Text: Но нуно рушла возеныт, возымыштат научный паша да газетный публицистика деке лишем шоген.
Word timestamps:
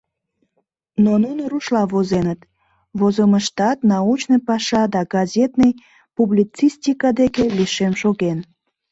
Но 1.03 1.11
нуно 1.23 1.43
рушла 1.51 1.83
возеныт, 1.91 2.39
возымыштат 2.99 3.77
научный 3.93 4.41
паша 4.47 4.83
да 4.93 5.01
газетный 5.15 5.71
публицистика 6.15 7.07
деке 7.19 7.43
лишем 7.57 7.93
шоген. 8.01 8.39